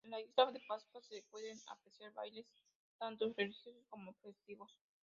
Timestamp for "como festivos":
3.87-4.75